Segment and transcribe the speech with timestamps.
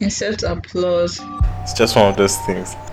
[0.00, 1.20] Except applause.
[1.62, 2.74] It's just one of those things.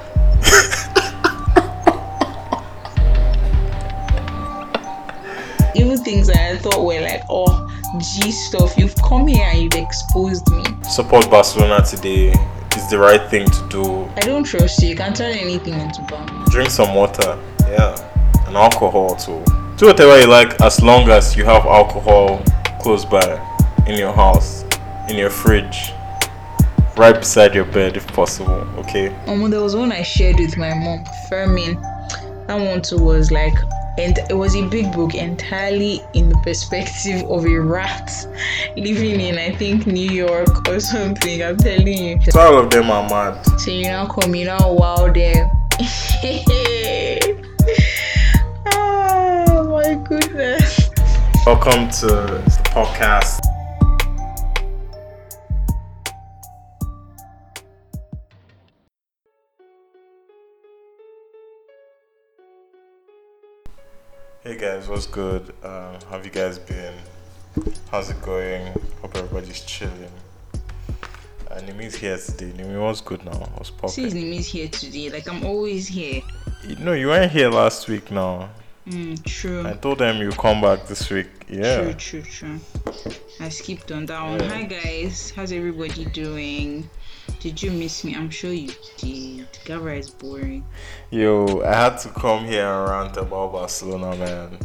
[5.75, 7.61] Even things that I thought were like, oh,
[7.99, 8.77] G stuff.
[8.77, 10.63] You've come here and you've exposed me.
[10.83, 12.29] Support Barcelona today
[12.75, 14.05] is the right thing to do.
[14.15, 14.89] I don't trust you.
[14.89, 16.45] You can turn anything into bomb.
[16.49, 17.95] Drink some water, yeah,
[18.47, 19.43] and alcohol too.
[19.77, 22.41] Do whatever you like as long as you have alcohol
[22.81, 23.39] close by
[23.87, 24.63] in your house,
[25.09, 25.91] in your fridge,
[26.97, 29.09] right beside your bed if possible, okay?
[29.27, 31.75] Um, there was one I shared with my mom, Firmin.
[32.47, 33.53] That one too was like,
[33.97, 38.11] and it was a big book entirely in the perspective of a rat
[38.77, 41.43] living in, I think, New York or something.
[41.43, 42.21] I'm telling you.
[42.31, 43.43] So all of them are mad.
[43.59, 45.51] So you now come, you now wow there.
[48.67, 50.89] oh my goodness.
[51.45, 53.54] Welcome to the podcast.
[64.47, 65.55] Hey guys, what's good?
[65.63, 66.93] Um, have you guys been?
[67.89, 68.73] How's it going?
[69.01, 70.11] Hope everybody's chilling.
[71.49, 72.51] Uh, Nimi's here today.
[72.55, 73.31] Nimi, what's good now?
[73.31, 74.13] What's popping?
[74.13, 75.09] name is here today.
[75.09, 76.21] Like I'm always here.
[76.79, 78.51] No, you weren't here last week now.
[78.87, 79.65] Mm, true.
[79.65, 81.27] I told them you come back this week.
[81.49, 81.81] Yeah.
[81.81, 82.59] True, true, true.
[83.39, 84.39] I skipped on that one.
[84.39, 84.49] Yeah.
[84.49, 86.87] Hi guys, how's everybody doing?
[87.39, 88.15] Did you miss me?
[88.15, 89.51] I'm sure you did.
[89.65, 90.63] Gavra is boring.
[91.09, 94.57] Yo, I had to come here and rant about Barcelona, man.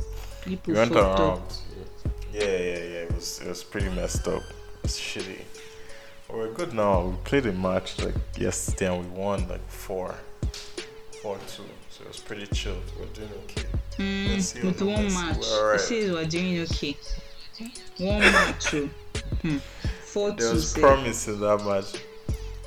[0.42, 1.20] People We went around.
[1.20, 1.50] up.
[2.32, 3.02] Yeah, yeah, yeah.
[3.08, 4.42] It was it was pretty messed up.
[4.84, 5.40] It's shitty.
[6.28, 7.06] But we're good now.
[7.06, 10.14] We played a match like yesterday and we won like four,
[11.22, 11.64] four two.
[12.10, 12.74] Was pretty chill.
[12.98, 13.64] We're doing okay.
[13.98, 15.36] Mm, with one match.
[15.48, 15.80] we're alright.
[15.80, 16.96] It says we're doing okay.
[17.98, 18.90] One match, too.
[19.42, 19.58] Hmm.
[20.06, 20.54] Four There two.
[20.54, 20.80] was say.
[20.80, 22.02] promise in that match.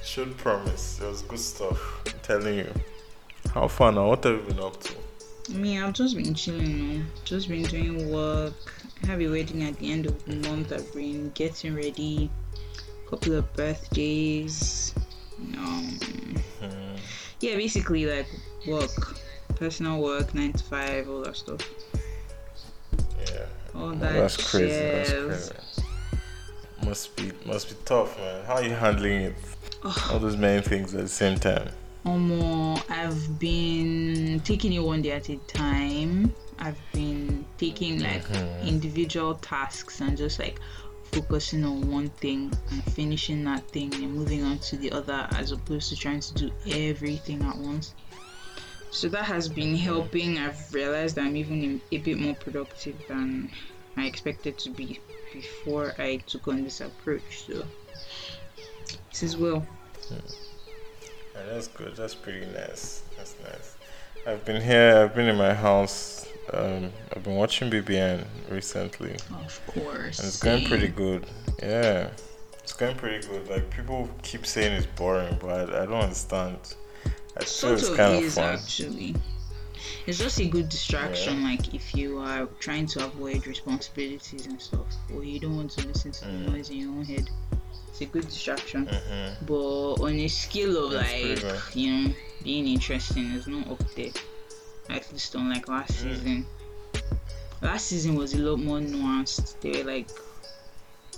[0.02, 0.96] Showed promise.
[0.96, 1.78] There was good stuff.
[2.08, 2.74] I'm telling you.
[3.54, 4.08] How fun now?
[4.08, 4.94] What have you been up to?
[5.52, 7.06] Me, I've just been chilling now.
[7.26, 8.53] Just been doing work.
[9.03, 10.72] I have a wedding at the end of the month.
[10.72, 12.30] I've been getting ready.
[13.09, 14.94] Couple of birthdays.
[15.58, 16.00] Um,
[16.62, 16.96] Hmm.
[17.42, 18.28] yeah, basically like
[18.66, 19.18] work,
[19.56, 21.62] personal work, nine to five, all that stuff.
[23.31, 23.46] Yeah.
[23.75, 24.14] All that.
[24.14, 24.68] that's crazy.
[24.68, 25.12] That's
[25.50, 25.53] crazy.
[26.86, 28.46] Must be must be tough, man.
[28.46, 29.36] How are you handling it?
[30.09, 31.69] All those many things at the same time.
[32.06, 36.34] Um, I've been taking it one day at a time.
[36.59, 38.68] I've been taking like Mhm.
[38.68, 40.59] individual tasks and just like
[41.14, 45.52] focusing on one thing and finishing that thing and moving on to the other as
[45.52, 47.94] opposed to trying to do everything at once.
[48.94, 50.38] So that has been helping.
[50.38, 53.50] I've realized I'm even a bit more productive than
[53.98, 55.00] I expected to be
[55.34, 57.46] before I took on this approach.
[57.48, 57.64] So
[59.09, 59.66] this is well.
[60.12, 60.18] Yeah,
[61.48, 61.96] that's good.
[61.96, 63.02] That's pretty nice.
[63.18, 63.76] That's nice.
[64.28, 64.96] I've been here.
[65.03, 66.28] I've been in my house.
[66.53, 70.20] Um, I've been watching BBN recently, Of course.
[70.20, 71.26] and it's going pretty good.
[71.64, 72.09] Yeah,
[72.59, 73.50] it's going pretty good.
[73.50, 76.76] Like people keep saying it's boring, but I, I don't understand.
[77.36, 78.44] I feel sort it's of kind of is fun.
[78.56, 79.16] actually
[80.08, 84.86] it's just a good distraction like if you are trying to avoid responsibilities and stuff
[85.14, 86.46] or you don't want to listen to Mm.
[86.46, 87.30] the noise in your own head
[87.90, 88.86] it's a good distraction.
[88.88, 92.14] Hmm but on a scale of That's like you know
[92.44, 94.12] being interesting it's not up there.
[94.90, 96.02] At least on like last Mm.
[96.02, 96.46] season.
[97.62, 99.60] Last season was a lot more nuanced.
[99.62, 100.10] There were like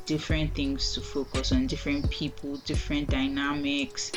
[0.06, 4.12] different things to focus on different people different dynamics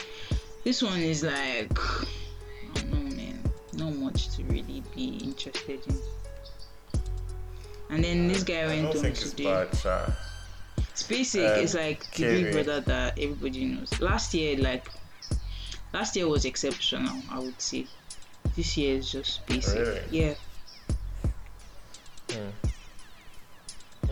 [0.68, 1.72] this one is like
[2.76, 3.40] I know man
[3.72, 5.98] not much to really be interested in
[7.88, 9.68] and then this guy went on to it's do bad,
[10.90, 11.50] it's basic.
[11.50, 13.98] Um, it's like the big brother that everybody knows.
[13.98, 14.86] Last year, like
[15.94, 17.16] last year was exceptional.
[17.30, 17.86] I would say.
[18.54, 19.78] This year is just basic.
[19.78, 20.02] Really?
[20.10, 20.34] Yeah.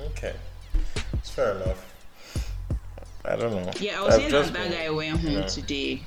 [0.08, 0.34] Okay,
[1.12, 1.94] it's fair enough.
[3.26, 3.72] I don't know.
[3.78, 6.00] Yeah, I was I've saying that that guy went home today.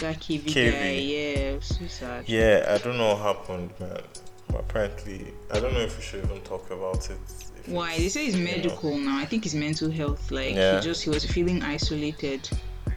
[0.00, 0.90] That guy.
[0.92, 2.28] Yeah, it so sad.
[2.28, 4.00] Yeah, I don't know what happened, man.
[4.48, 7.18] But apparently, I don't know if we should even talk about it.
[7.66, 7.98] Why?
[7.98, 8.50] They say he's you know.
[8.52, 9.18] medical now.
[9.18, 10.30] I think it's mental health.
[10.30, 10.76] Like Yeah.
[10.76, 12.48] he just he was feeling isolated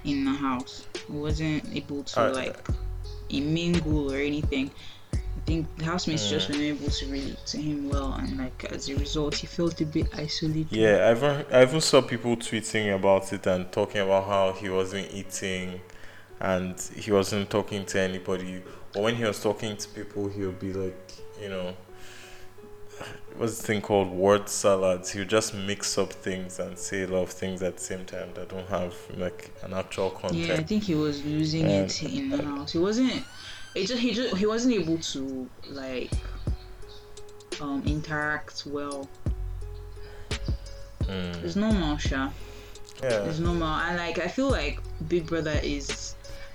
[0.05, 0.87] in the house.
[1.07, 2.57] He wasn't able to Uh, like
[3.31, 4.71] mingle or anything.
[5.13, 6.53] I think the housemates just Mm.
[6.53, 9.85] weren't able to relate to him well, and like as a result, he felt a
[9.85, 10.71] bit isolated.
[10.71, 14.69] Yeah, I even, I even saw people tweeting about it and talking about how he
[14.69, 15.81] wasn't eating
[16.41, 18.61] and he wasn't talking to anybody.
[18.93, 21.11] But when he was talking to people, he would be like,
[21.41, 21.73] you know,
[23.37, 25.11] what's the thing called word salads.
[25.11, 28.05] He would just mix up things and say a lot of things at the same
[28.05, 30.47] time that don't have like an actual content.
[30.47, 32.71] Yeah, I think he was losing And- it in the house.
[32.71, 33.23] He wasn't.
[33.75, 36.11] It just he just he wasn't able to like
[37.61, 39.07] um interact well.
[41.03, 41.43] Mm.
[41.43, 42.31] It's normal, Sha.
[43.01, 43.23] Yeah.
[43.25, 46.10] It's normal, and like I feel like Big Brother is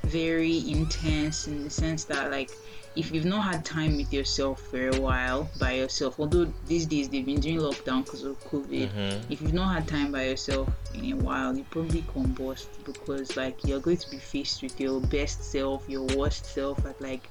[0.07, 2.51] very intense in the sense that like
[2.95, 7.11] if you've not had time with yourself for a while by yourself, although these days
[7.11, 8.89] they've been doing lockdown because of COVID.
[8.91, 9.25] Mhm.
[9.29, 13.57] If you've not had time by yourself in a while, you probably combust because like
[13.67, 17.29] you're going to be faced with your best self, your worst self at like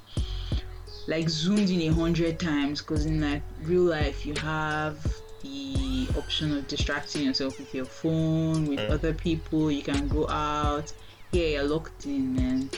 [1.07, 4.98] like zoomed in a hundred times because in like real life you have
[5.42, 8.89] the option of distracting yourself with your phone with Mm.
[8.92, 10.92] other people you can go out
[11.35, 12.69] yeah you're locked in man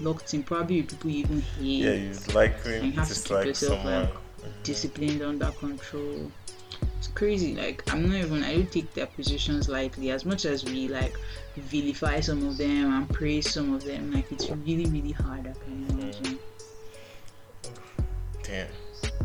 [0.00, 3.80] locked in probably people you even hate Yeah, he's likely You have to keep yourself,
[3.82, 4.02] someone.
[4.02, 6.30] like, disciplined under control
[6.98, 10.64] it's crazy like i'm not even i don't take their positions lightly as much as
[10.64, 11.14] we like
[11.56, 15.52] vilify some of them and praise some of them like it's really really hard i
[15.64, 16.38] can imagine
[18.42, 18.66] Damn.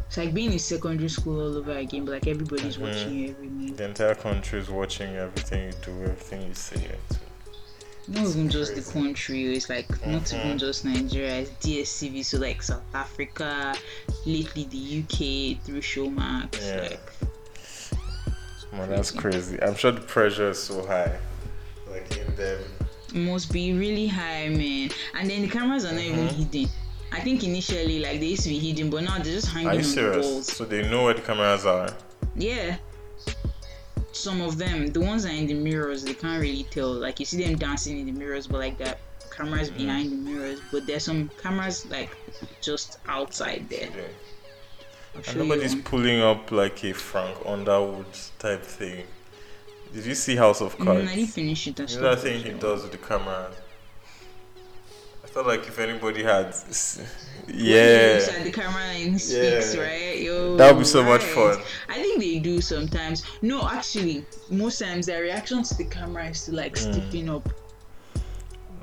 [0.05, 2.81] it's like being in secondary school all over again but like everybody's Mhm.
[2.87, 6.95] watching you every move The entire country is watching everything you do, everything you say.
[8.09, 10.45] Not even just the country it's like not Mhm.
[10.45, 13.75] even just nigeria it's DStv so like south africa
[14.25, 15.17] lately the uk
[15.65, 16.81] through showmax Yeah.
[16.89, 17.01] like
[18.73, 19.57] Man, that's Crazy.
[19.57, 19.63] crazy.
[19.63, 21.17] I'm sure the pressure is so high.
[21.89, 22.59] Like in them.
[23.13, 26.35] must be really high man and then the cameras are not even Mhm.
[26.51, 26.69] hidden
[27.13, 29.73] i think initially like they used to be hidden but now they're just hanging Are
[29.73, 30.25] you on the serious?
[30.25, 31.89] walls So they know where the cameras are.
[32.35, 32.75] yeah
[34.17, 37.19] some of them the ones that are in the mirrors they can't really tell like
[37.19, 38.99] you see them dancing in the mirrors but like that
[39.35, 39.77] cameras Mhm.
[39.77, 42.09] behind the mirrors but there's some cameras like
[42.61, 44.03] just outside there Yeah.
[45.27, 48.05] And nobody's pulling up like a Frank Underwood
[48.37, 49.03] type thing.
[49.91, 51.05] Did you see House of Cards?
[51.05, 51.79] Mm, I didn't finish it.
[51.79, 53.51] You know that thing he does with the camera?
[55.45, 56.47] Like if anybody had.
[56.47, 56.99] s-
[57.45, 58.19] When he Yeah.
[58.43, 59.81] the camera and speaks, Yeah.
[59.81, 60.19] right?
[60.19, 61.59] Yo, That would be so much fun.
[61.89, 63.23] I think they do sometimes.
[63.41, 66.93] No, actually, most times their reaction to the camera is to like Mm.
[66.93, 67.49] stiffen up.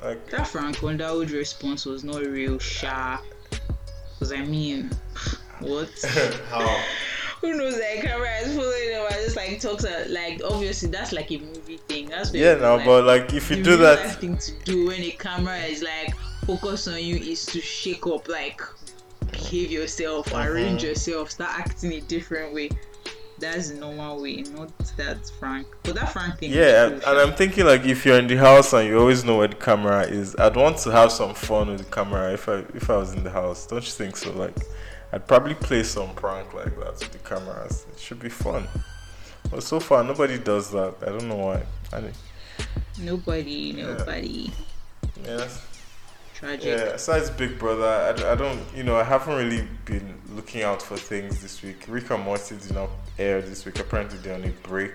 [0.03, 3.21] Like, That Frank Underwood response was not real sharp.
[4.13, 4.91] Because I mean,
[5.59, 5.89] what?
[6.49, 6.83] how?
[7.41, 11.31] Who knows that camera is following them I just like talks like obviously that's like
[11.31, 12.07] a movie thing.
[12.09, 12.85] That's what Yeah, no, like.
[12.85, 14.19] but like if you do that.
[14.19, 16.13] thing to do when a camera is like
[16.45, 18.61] focus on you is to shake up like
[19.31, 20.45] behave yourself Mhm.
[20.45, 22.69] arrange yourself start acting a different way
[23.39, 27.03] that's the normal way not that frank but that frank thing Yeah, and.
[27.03, 30.03] I'm thinking like if you're in the house and you always know where the camera
[30.03, 33.13] is, I'd want to have some fun with the camera if I if I was
[33.13, 33.67] in the house.
[33.67, 34.31] Don't you think so?
[34.31, 34.55] Like,
[35.11, 37.85] I'd probably play some prank like that with the cameras.
[37.93, 38.67] It should be fun.
[39.51, 40.93] But so far nobody does that.
[41.01, 41.63] I don't know why.
[41.91, 42.13] And
[42.99, 44.49] nobody nobody
[45.25, 45.47] yeah,
[46.45, 46.91] tragic yeah.
[46.93, 48.59] Besides Big Brother, I don't.
[48.75, 51.85] You know, I haven't really been looking out for things this week.
[51.87, 53.79] Rick and Morty did not air this week.
[53.79, 54.93] Apparently they're on a break.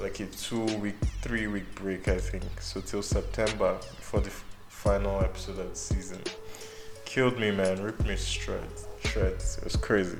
[0.00, 2.44] like a two week, three week break, I think.
[2.60, 6.20] So till September before the f- final episode of the season.
[7.04, 7.82] Killed me, man.
[7.82, 8.86] Ripped me shreds.
[9.04, 9.58] Shreds.
[9.58, 10.18] It was crazy.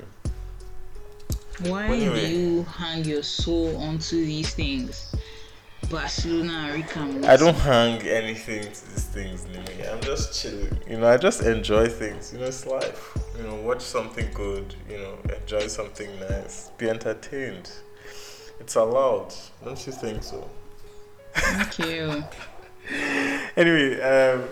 [1.67, 2.25] why Anyway.
[2.31, 5.13] do you hang your soul onto these things
[5.89, 9.91] barcelona and Rick I don't hang anything to these things, Nimi.
[9.91, 10.77] I'm just chilling.
[10.87, 12.31] You know, I just enjoy things.
[12.33, 13.17] You know, it's life.
[13.37, 14.75] You know, watch something good.
[14.89, 16.71] You know, enjoy something nice.
[16.77, 17.71] Be entertained.
[18.59, 19.33] It's allowed.
[19.63, 20.47] Don't you think so?
[21.33, 22.23] thank you
[23.55, 24.43] anyway, um,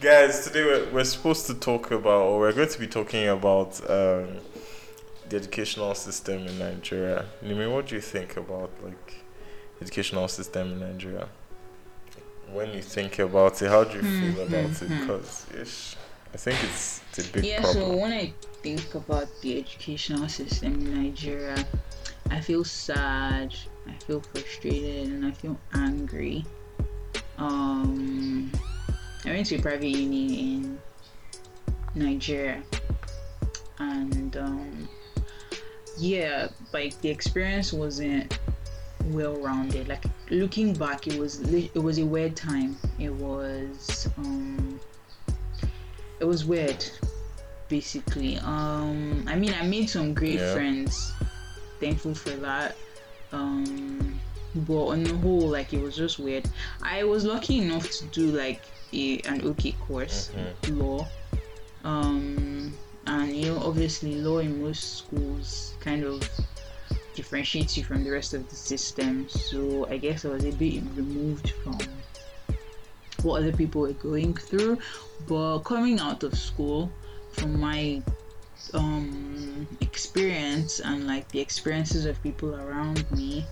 [0.00, 3.78] guys, today we're, we're supposed to talk about, or we're going to be talking about
[3.88, 4.38] um,
[5.28, 7.26] the educational system in Nigeria.
[7.44, 9.05] Nimi, what do you think about like
[9.80, 11.28] educational system in Nigeria?
[12.52, 14.88] When you think about it, how do you Hmm, feel about hmm, it?
[14.88, 15.00] hmm.
[15.00, 15.96] Because
[16.32, 17.82] I think it's, it's a big yeah problem.
[17.82, 21.64] Yeah, so when i think about the educational system in nigeria
[22.30, 23.54] i feel sad
[23.88, 26.44] i feel frustrated and i feel angry
[27.38, 28.50] um
[29.24, 30.78] i went to a private uni in
[31.94, 32.62] nigeria
[33.78, 34.88] and um
[35.98, 38.38] yeah like the experience wasn't
[39.08, 42.76] well rounded like looking back it was it was a weird time.
[42.98, 44.80] It was um
[46.20, 46.84] it was weird
[47.68, 48.38] basically.
[48.38, 50.52] Um i mean i made some great Yeah.
[50.54, 51.12] friends.
[51.80, 52.76] Thankful for that.
[53.32, 54.18] Um
[54.54, 56.48] but on the whole like it was just weird.
[56.82, 60.30] I was lucky enough to do like a, an okay course
[60.62, 60.78] Mhm.
[60.78, 61.08] law.
[61.84, 62.72] Um
[63.06, 66.28] and you know obviously law in most schools kind of
[67.16, 69.28] differentiates you from the rest of the system.
[69.28, 71.78] So I guess I was a bit removed from
[73.22, 74.78] what other people were going through.
[75.26, 76.90] But coming out of school,
[77.32, 78.02] from my
[78.74, 83.44] um experience and like the experiences of people around me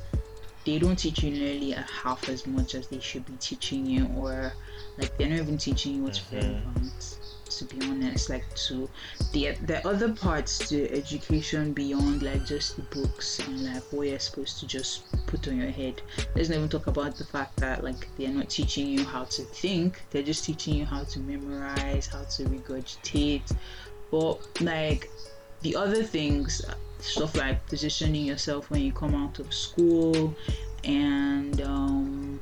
[0.64, 4.52] they don't teach you nearly half as much as they should be teaching you or
[4.98, 6.36] like they're not even teaching you what's mm-hmm.
[6.36, 7.13] relevant
[7.46, 8.88] to be honest like to
[9.32, 14.18] the the other parts to education beyond like just the books and like what you're
[14.18, 16.00] supposed to just put on your head.
[16.34, 19.42] Let's not even talk about the fact that like they're not teaching you how to
[19.42, 20.02] think.
[20.10, 23.54] They're just teaching you how to memorize how to regurgitate.
[24.10, 25.10] But like
[25.62, 26.62] the other things
[27.00, 30.34] stuff like positioning yourself when you come out of school
[30.84, 32.40] and um,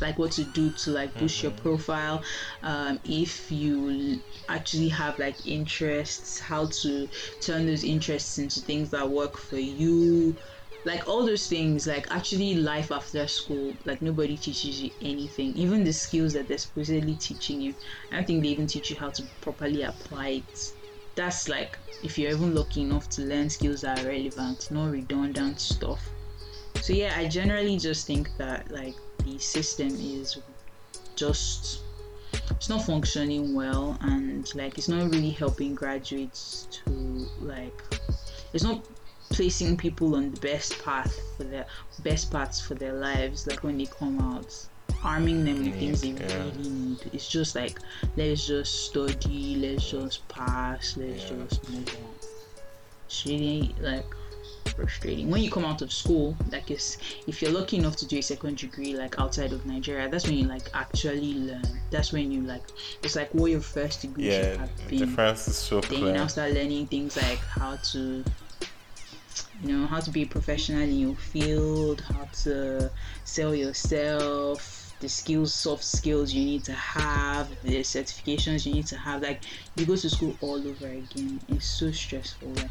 [0.00, 1.46] like what to do to like boost mm-hmm.
[1.48, 2.22] your profile
[2.62, 7.08] um, if you actually have like interests how to
[7.40, 10.34] turn those interests into things that work for you
[10.84, 15.82] like all those things like actually life after school like nobody teaches you anything even
[15.82, 17.74] the skills that they're supposedly teaching you
[18.12, 20.72] i don't think they even teach you how to properly apply it
[21.16, 25.58] that's like if you're even lucky enough to learn skills that are relevant, no redundant
[25.58, 26.00] stuff.
[26.82, 28.94] So yeah, I generally just think that like
[29.26, 30.38] the system is
[31.16, 31.80] just
[32.50, 36.90] it's not functioning well and like it's not really helping graduates to
[37.40, 37.82] like
[38.52, 38.84] it's not
[39.30, 41.66] placing people on the best path for their
[42.02, 44.66] best paths for their lives like when they come out
[45.02, 46.36] arming them with things they yeah.
[46.38, 46.98] really need.
[47.12, 47.78] It's just like
[48.16, 51.44] let's just study, let's just pass, let's yeah.
[51.48, 52.14] just move on.
[53.06, 54.06] It's really like
[54.66, 55.30] frustrating.
[55.30, 58.22] When you come out of school, like it's, if you're lucky enough to do a
[58.22, 61.62] second degree like outside of Nigeria, that's when you like actually learn.
[61.90, 62.62] That's when you like
[63.02, 64.98] it's like what your first degree yeah, should have been.
[64.98, 66.06] The difference is so then clear.
[66.06, 68.24] you now start learning things like how to
[69.62, 72.90] you know how to be professional in your field, how to
[73.24, 78.96] sell yourself, the skills, soft skills you need to have, the certifications you need to
[78.96, 79.22] have.
[79.22, 79.42] Like
[79.76, 81.40] you go to school all over again.
[81.48, 82.48] It's so stressful.
[82.48, 82.70] Like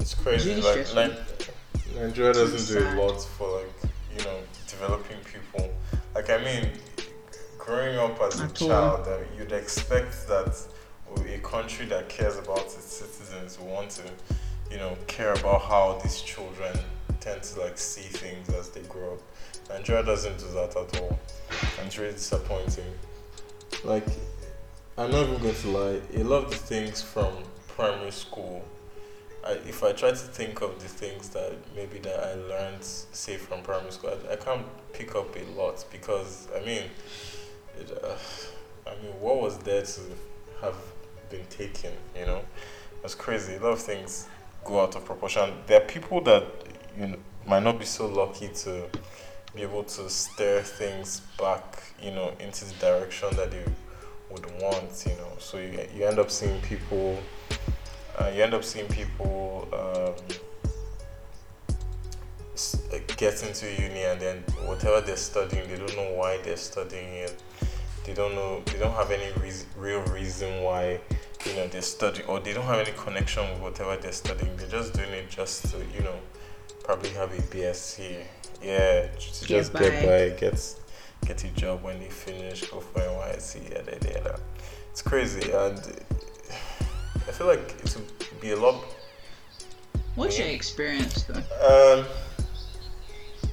[0.00, 0.52] it's crazy.
[0.52, 5.72] It's really like, like Nigeria doesn't do a lot for like you know developing people.
[6.14, 6.70] Like I mean,
[7.58, 10.56] growing up as At a child, uh, you'd expect that
[11.34, 14.02] a country that cares about its citizens will want to,
[14.70, 16.76] you know, care about how these children
[17.20, 19.20] tend to like see things as they grow up.
[19.68, 21.18] Nigeria doesn't do that at all.
[21.78, 22.92] And it's really disappointing.
[23.84, 24.06] Like,
[24.98, 27.32] I'm not even going to lie, a lot of the things from
[27.68, 28.64] primary school,
[29.44, 33.36] I, if I try to think of the things that maybe that I learned, say
[33.36, 36.84] from primary school, I, I can't pick up a lot because I mean,
[37.78, 38.16] it, uh,
[38.86, 40.00] I mean, what was there to
[40.60, 40.76] have
[41.30, 41.92] been taken?
[42.18, 42.42] You know,
[43.02, 43.54] that's crazy.
[43.54, 44.28] A lot of things
[44.64, 45.52] go out of proportion.
[45.66, 46.44] There are people that
[46.98, 47.16] you know,
[47.46, 48.88] might not be so lucky to
[49.54, 53.64] be able to steer things back, you know, into the direction that you
[54.30, 55.32] would want, you know.
[55.38, 57.18] So you, you end up seeing people,
[58.18, 60.14] uh, you end up seeing people um,
[63.16, 67.42] get into uni and then whatever they're studying, they don't know why they're studying it.
[68.04, 71.00] They don't know, they don't have any reason, real reason why,
[71.46, 74.56] you know, they study or they don't have any connection with whatever they're studying.
[74.56, 76.18] They're just doing it just to, you know,
[76.82, 78.24] probably have a BSc
[78.62, 80.74] yeah, to just get by, get
[81.26, 84.40] get a job when they finish, go for NYSC, yada yada.
[84.90, 85.78] It's crazy, and
[87.30, 88.82] I feel like it would be a lot.
[90.16, 91.38] What's your experience though?
[91.38, 92.04] Um.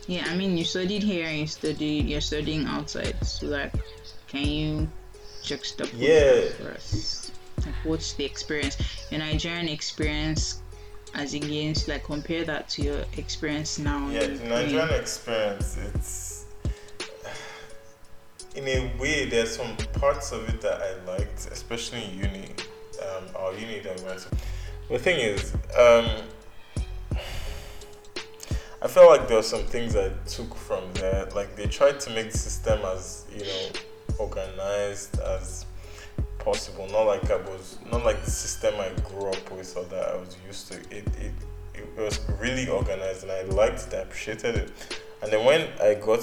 [0.08, 2.08] Yeah, I mean, you studied here and you studied.
[2.08, 3.24] You're studying outside.
[3.24, 3.74] So, like,
[4.26, 4.90] can you
[5.44, 6.50] juxtapose yeah.
[6.58, 7.32] for us?
[7.64, 8.78] Like, what's the experience?
[9.12, 10.64] Your Nigerian experience
[11.14, 16.46] as against like compare that to your experience now yeah the nigerian experience it's
[18.56, 22.50] in a way there's some parts of it that i liked especially in uni
[23.00, 24.28] um, that we went
[24.90, 26.10] the thing is um,
[28.82, 32.10] i felt like there were some things i took from there like they tried to
[32.12, 33.70] make the system as you know
[34.20, 35.66] organized as
[36.40, 36.88] possible.
[36.88, 40.16] Not like I was, not like the system I grew up with or that I
[40.16, 40.78] was used to.
[40.96, 41.34] It, it,
[41.76, 44.72] it was really organized and I liked it, I appreciated it.
[45.22, 46.22] And then when I got,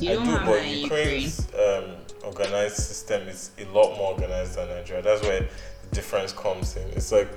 [0.00, 1.84] you I do, but Ukraine's um,
[2.24, 5.02] organized system is a lot more organized than Nigeria.
[5.02, 6.88] That's where the difference comes in.
[6.90, 7.28] It's like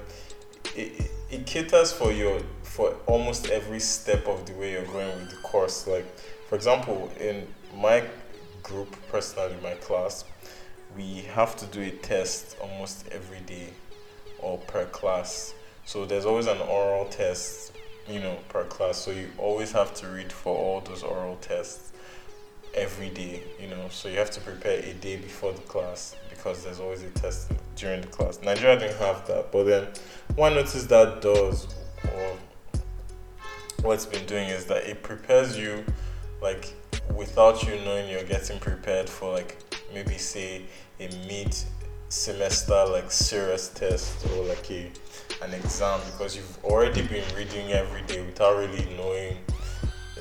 [0.75, 5.29] it, it caters for your for almost every step of the way you're going with
[5.29, 5.87] the course.
[5.87, 6.05] Like,
[6.49, 8.03] for example, in my
[8.63, 10.25] group, personally, my class,
[10.97, 13.69] we have to do a test almost every day
[14.39, 15.53] or per class.
[15.85, 17.71] So there's always an oral test,
[18.09, 18.97] you know, per class.
[18.97, 21.93] So you always have to read for all those oral tests
[22.75, 23.87] every day, you know.
[23.89, 27.51] So you have to prepare a day before the class because there's always a test
[27.75, 28.39] during the class.
[28.43, 29.87] Nigeria didn't have that, but then
[30.35, 31.67] one notice that does,
[32.13, 32.37] or
[33.81, 35.83] what's been doing is that it prepares you,
[36.41, 36.73] like
[37.13, 39.57] without you knowing you're getting prepared for like
[39.93, 40.63] maybe say
[40.99, 41.55] a mid
[42.09, 44.91] semester like serious test or like a
[45.41, 49.37] an exam because you've already been reading every day without really knowing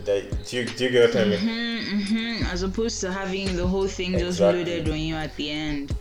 [0.04, 1.38] that do you, do you get what I mean?
[1.40, 2.46] Mm-hmm, mm-hmm.
[2.46, 5.96] As opposed to having the whole thing just loaded on you at the end.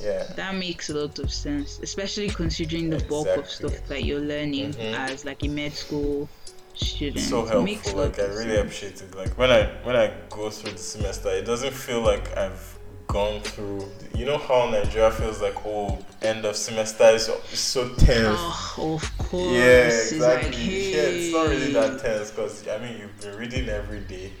[0.00, 0.24] Yeah.
[0.36, 4.74] That makes a lot of sense, especially considering the bulk of stuff that you're learning
[4.74, 4.94] Mhm.
[4.94, 6.28] as like a med school
[6.74, 7.24] student.
[7.24, 8.04] so makes helpful.
[8.04, 8.60] Like I really sense.
[8.60, 9.14] appreciate it.
[9.16, 13.40] Like when I when I go through the semester, it doesn't feel like I've gone
[13.40, 13.84] through.
[14.14, 18.36] You know how Nigeria feels like oh end of semester is so, tense.
[18.38, 19.50] Oh, of course.
[19.52, 20.50] yeah, It's exactly.
[20.50, 20.92] like, hey.
[20.92, 24.32] Yeah, it's not really that tense because I mean you've been reading every day.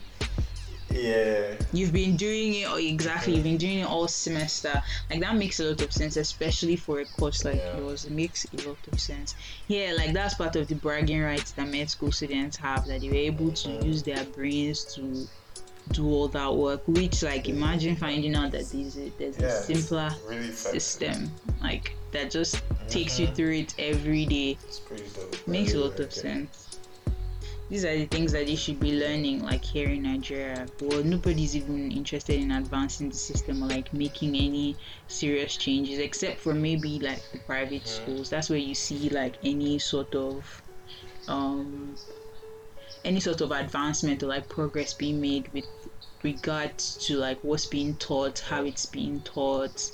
[0.90, 1.54] Yeah.
[1.72, 4.82] You've been doing it, or exactly, you've been doing it all semester.
[5.10, 7.76] Like that makes a lot of sense, especially for a course like Yeah.
[7.78, 8.06] yours.
[8.06, 9.34] It makes a lot of sense.
[9.68, 13.14] Yeah, like that's part of the bragging rights that med school students have that they're
[13.14, 13.84] able to Mhm.
[13.84, 15.28] use their brains to
[15.92, 16.82] do all that work.
[16.86, 19.46] Which, like, imagine finding out that there's a, there's Yeah.
[19.46, 21.30] a simpler really system
[21.62, 24.58] like that just takes you through it every day.
[24.66, 25.46] It's pretty dope.
[25.46, 26.64] Makes a lot of sense.
[27.68, 30.66] These are the things that they should be learning, like here in Nigeria.
[30.80, 34.74] well nobody's even interested in advancing the system or like making any
[35.06, 37.86] serious changes, except for maybe like the private Mhm.
[37.86, 38.30] schools.
[38.30, 40.62] That's where you see like any sort of
[41.28, 41.94] um
[43.04, 45.66] any sort of advancement or like progress being made with
[46.22, 49.90] regards to like what's being taught, how it's being taught.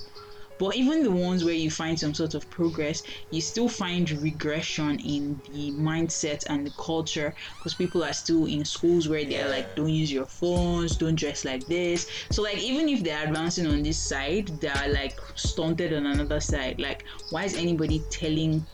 [0.56, 3.02] But even the ones where you find some sort of progress,
[3.32, 8.64] you still find regression in the mindset and the culture because people are still in
[8.64, 12.08] schools where they're like, don't use your phones, don't dress like this.
[12.30, 16.80] So, like, even if they're advancing on this side, they're like stunted on another side.
[16.80, 18.64] Like, why is anybody telling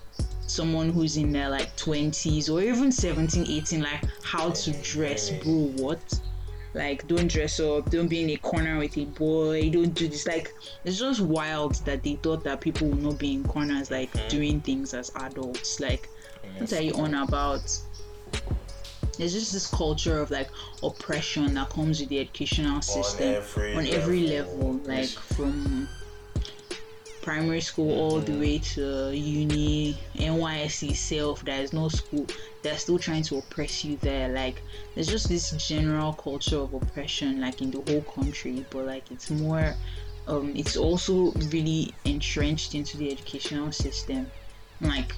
[0.47, 5.73] someone who's in their like 20s or even 17, 18, like, how to dress, bro?
[5.79, 6.20] What?
[6.75, 10.27] Like don't dress up don't be in a corner with a boy don't do this.
[10.27, 10.53] Like
[10.85, 14.29] it's just wild that they thought that people would not be in corners like Mhm.
[14.29, 15.81] doing things as adults.
[15.81, 16.09] Like
[16.59, 17.77] what are you on about?
[19.19, 20.49] There's just this culture of like
[20.83, 25.89] oppression that comes with the educational system every on every level like from
[27.23, 32.27] primary school all the way to uni nysc self there is no school
[32.63, 34.29] they're still trying to oppress you there.
[34.29, 34.63] Like
[34.95, 39.31] there's just this general culture of oppression like in the whole country but like it's
[39.31, 39.75] more
[40.27, 44.31] um it's also really entrenched into the educational system.
[44.81, 45.15] Like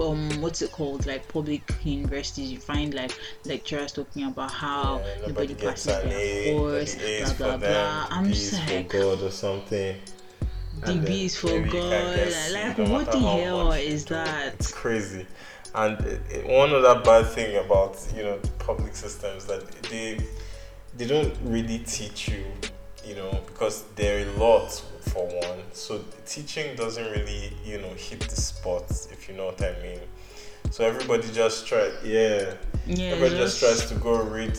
[0.00, 1.06] um what's it called?
[1.06, 6.58] Like public universities you find like lecturers talking about how Yeah, nobody, gets passes their
[6.58, 7.68] course but the A blah blah blah.
[7.68, 9.96] them, i'm just like God or something.
[10.80, 12.52] DB is for maybe you can't God.
[12.52, 14.54] Like, no what the hell is that?
[14.54, 15.26] It's crazy.
[15.74, 20.18] And it, it- one other bad thing about you know the public systems that they
[20.96, 22.44] they don't really teach you,
[23.04, 24.70] you know, because there are a lot
[25.12, 25.58] for one.
[25.72, 30.00] So teaching doesn't really you know hit the spot if you know what I mean.
[30.70, 32.54] So everybody just try, yeah.
[32.86, 34.58] yeah Everybody just just- tries to go read,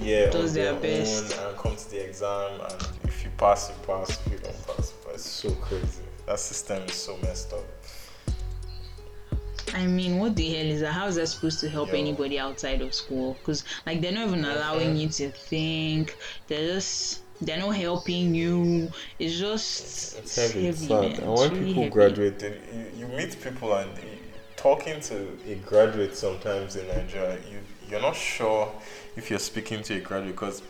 [0.00, 1.38] yeah, Does on their their, best.
[1.38, 2.60] own and come to the exam.
[2.60, 4.10] And if you pass, you pass.
[4.26, 4.87] If you don't pass,
[5.18, 6.02] but it's so crazy.
[6.26, 7.64] That system is so messed up.
[9.74, 10.92] I mean, what the hell is that?
[10.92, 11.98] How is that supposed to help Yo.
[11.98, 13.34] anybody outside of school?
[13.34, 16.16] Because like they're not even allowing you to think.
[16.46, 18.90] They're just they're not helping you.
[19.18, 20.68] It's just It's heavy.
[20.68, 21.00] It's heavy, sad.
[21.00, 21.20] man.
[21.20, 21.92] And when really people heavy.
[21.92, 24.18] graduate, they, you, you meet people and you,
[24.56, 27.58] talking to a graduate sometimes in Nigeria, you
[27.90, 28.70] you're not sure
[29.16, 30.62] if you're speaking to a graduate because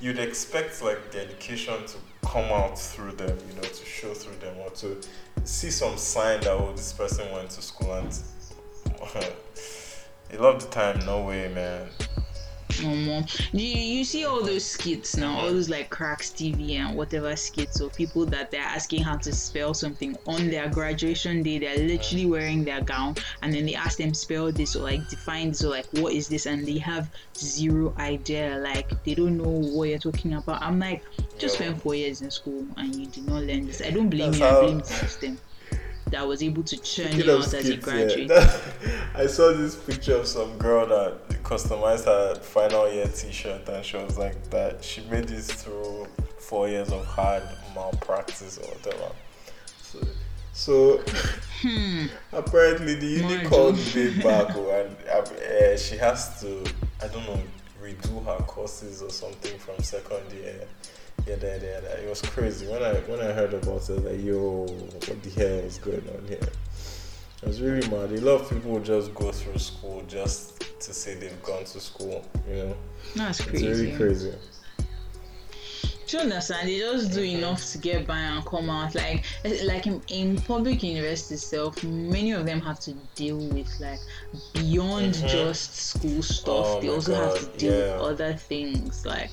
[0.00, 4.36] you'd expect like the education to come out through them, you know, to show through
[4.36, 4.96] them or to
[5.44, 8.18] see some sign that oh this person went to school and
[10.32, 11.88] a lot of the time, no way, man.
[12.84, 17.34] Um, you, you see all those skits now, all those like Kraks TV and whatever
[17.36, 21.58] skits of people that they're asking how to spell something on their graduation day.
[21.58, 25.50] They're literally wearing their gown and then they ask them spell this or like define
[25.50, 28.58] this or like what is this and they have zero idea.
[28.62, 30.62] Like they don't know what you're talking about.
[30.62, 31.04] I'm like,
[31.38, 33.82] just spent four years in school and you did not learn this.
[33.82, 35.38] I don't blame That's you, I blame the system
[36.12, 38.30] that was able to churn Speaking you out as a skits, yeah, graduate.
[39.14, 43.96] I saw this picture of some girl that customized her final year T-shirt, and she
[43.96, 46.06] was like that she made this through
[46.38, 47.42] four years of hard
[47.74, 49.12] malpractice or whatever.
[49.82, 49.98] So
[50.52, 51.02] So
[51.62, 52.06] Hmm.
[52.32, 56.64] apparently the uni called me back and uh, she has to
[57.02, 57.40] I don't know
[57.82, 60.66] redo her courses or something from second year.
[61.26, 62.02] Yeah, yeah, yeah, yeah.
[62.02, 63.90] It was crazy when I when I heard about it.
[63.90, 66.38] I was like, yo, what the hell is going on here?
[67.42, 68.12] It was really mad.
[68.12, 72.24] A lot of people just go through school just to say they've gone to school.
[72.48, 72.76] You know,
[73.16, 73.66] That's it's crazy.
[73.68, 74.32] really crazy.
[76.12, 76.68] Do you understand?
[76.68, 78.94] They just do enough to get by and come out.
[78.94, 79.24] Like,
[79.64, 83.98] like in, in public university itself, many of them have to deal with like
[84.52, 85.28] beyond Mhm.
[85.30, 86.66] just school stuff.
[86.68, 87.94] Oh they also have to deal yeah.
[87.94, 89.30] with other things like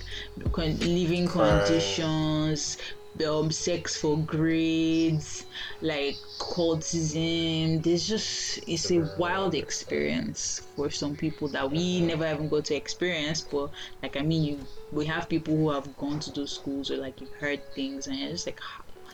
[0.56, 2.78] living conditions,
[3.26, 5.46] um, sex for grades,
[5.82, 7.84] like cultism.
[7.84, 12.76] There's just it's a wild experience for some people that we never even got to
[12.76, 13.42] experience.
[13.42, 16.98] But like I mean, you we have people who have gone to those schools or
[16.98, 18.60] like you've heard things, and it's just like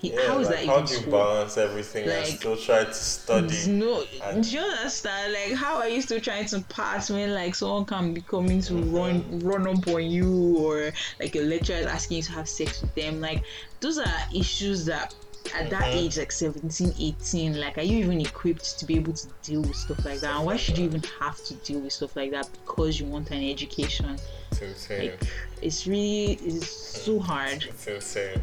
[0.02, 1.12] Yeah, how is like that how even do you school?
[1.12, 3.68] balance everything and Like, still try to study?
[3.68, 5.34] No, and- do you understand?
[5.34, 8.74] Like, how are you still trying to pass when like someone can be coming to
[8.74, 8.96] Mm-hmm.
[8.96, 12.82] run run up on you, or like a lecturer is asking you to have sex
[12.82, 13.22] with them?
[13.22, 13.44] Like,
[13.80, 15.14] those are issues that
[15.54, 15.96] at that Mhm.
[15.96, 19.76] age, like 17, 18, like, are you even equipped to be able to deal with
[19.76, 20.36] stuff like that?
[20.36, 23.30] And why should you even have to deal with stuff like that because you want
[23.30, 24.18] an education?
[24.60, 24.90] It's.
[24.90, 25.20] Like,
[25.62, 28.42] it's really it's so hard It's insane.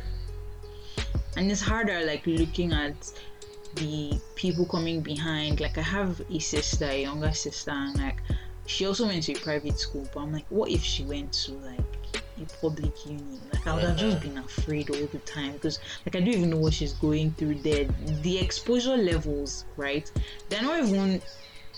[1.36, 2.94] And it's harder like looking at
[3.76, 5.60] the people coming behind.
[5.60, 8.20] Like i have a sister a younger sister and like
[8.66, 11.52] she also went to a private school but i'm like what if she went to
[11.52, 11.80] like
[12.40, 13.40] a public uni?
[13.52, 16.50] Like i would have just been afraid all the time because like i don't even
[16.50, 17.56] know what she's going through.
[17.56, 17.86] There
[18.22, 20.10] the exposure levels right?
[20.48, 21.22] They're not even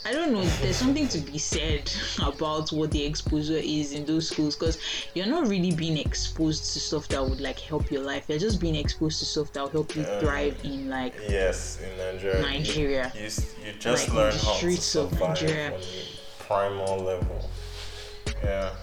[0.07, 0.43] I don't know.
[0.43, 1.91] If there's something to be said
[2.23, 4.79] about what the exposure is in those schools because
[5.15, 8.25] you're not really being exposed to stuff that would like help your life.
[8.29, 11.79] You're just being exposed to stuff that will help you Um, thrive in like Yes,
[11.83, 12.37] in Nigeria.
[12.37, 13.13] you- Nigeria.
[13.15, 15.73] You, s- you just Like, learn the how to streets of Nigeria.
[16.39, 17.51] primal level.
[18.43, 18.75] Yeah.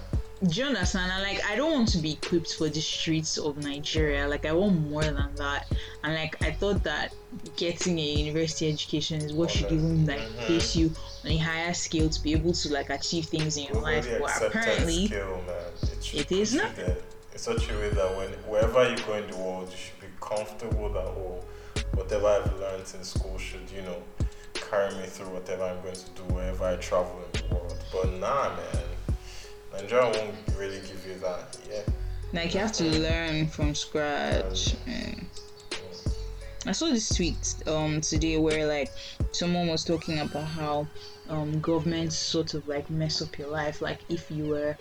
[0.47, 1.12] Do you understand?
[1.12, 4.27] And like, I don't want to be equipped for the streets of Nigeria.
[4.27, 5.67] Like, I want more than that.
[6.04, 7.13] And like, I thought that
[7.56, 10.38] getting a university education is what should even like Mhm.
[10.45, 10.91] place you
[11.23, 14.19] on a higher scale to be able to like achieve things in your Globally life.
[14.41, 15.06] But apparently.
[15.06, 16.77] It, it is not.
[16.77, 16.95] in
[17.36, 20.89] such a way that when wherever you go in the world, you should be comfortable
[20.93, 21.43] that oh,
[21.93, 24.01] whatever I've learned in school should you know
[24.54, 27.77] carry me through whatever I'm going to do wherever I travel in the world.
[27.91, 28.84] But nah, man,
[29.82, 31.58] Nigeria won't really give you that.
[31.70, 31.82] Yeah.
[32.34, 34.76] like, you have to learn from scratch.
[34.86, 35.28] And
[36.65, 38.89] I saw this tweet um today where like
[39.32, 40.88] someone was talking about how
[41.30, 43.82] um governments sort of like mess up your life.
[43.82, 44.78] Like if you were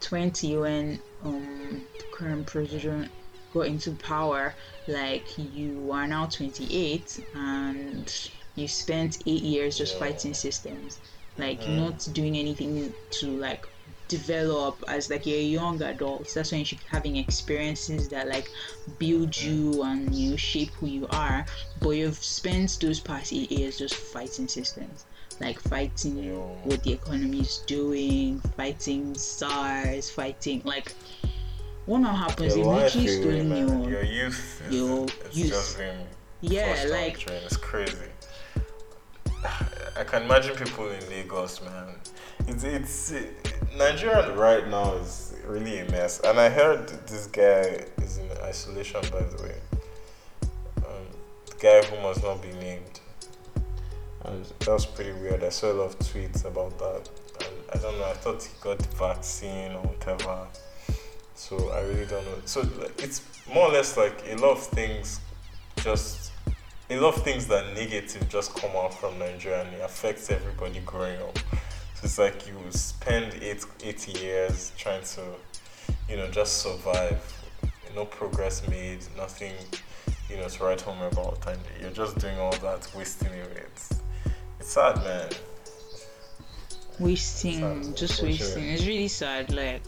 [0.00, 3.10] 20 when um the current president
[3.54, 4.54] got into power,
[4.88, 9.98] like you are now 28 and you spent eight years just Yeah.
[10.00, 11.00] fighting systems,
[11.38, 11.76] like Mhm.
[11.76, 13.66] not doing anything to like
[14.12, 16.28] develop as like a young adult.
[16.34, 18.50] That's when you should be having experiences that like
[18.98, 21.44] build you and you know shape who you are.
[21.80, 25.06] But you've spent those past eight years just fighting systems.
[25.40, 26.16] Like fighting
[26.64, 30.92] what the economy is doing, fighting SARS, fighting like
[31.86, 32.54] what now happens?
[32.54, 35.48] They Your life, literally stolen your Your youth is your it's youth.
[35.48, 36.06] just been
[36.42, 37.26] yeah, like.
[37.28, 37.96] It's crazy.
[39.96, 41.94] I can imagine people in Lagos, man.
[42.46, 43.12] It's it's
[43.76, 46.20] Nigeria right now is really a mess.
[46.20, 49.54] And I heard this guy is in isolation, by the way.
[50.78, 51.06] Um,
[51.46, 53.00] the guy who must not be named.
[54.24, 55.42] And that was pretty weird.
[55.42, 57.08] I saw a lot of tweets about that.
[57.40, 58.04] And I don't know.
[58.04, 60.46] I thought he got the vaccine or whatever.
[61.34, 62.40] So I really don't know.
[62.44, 65.20] So it's more or less like a lot of things
[65.76, 66.32] just
[66.90, 70.80] a lot of things that negative just come out from Nigeria and it affects everybody
[70.84, 71.38] growing up.
[72.02, 75.22] It's like you spend eight eight years trying to,
[76.08, 77.20] you know, just survive.
[77.94, 79.52] No progress made, nothing,
[80.30, 83.62] you know, to write home about, and you're just doing all that, wasting away.
[83.66, 84.00] It's,
[84.58, 85.28] it's sad, man.
[86.98, 88.72] wasting Sad, just wasting sure.
[88.72, 89.82] it's really sad like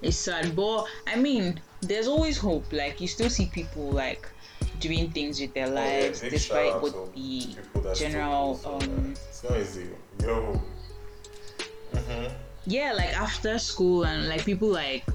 [0.00, 4.28] it's sad but i mean there's always hope like you still see people like
[4.78, 9.14] doing things with their Oh, yeah, lives despite what the people that still general, um,
[9.28, 9.86] it's not easy.
[10.22, 10.62] Yo.
[11.92, 12.26] Mm-hmm.
[12.64, 15.06] yeah like after school and like people like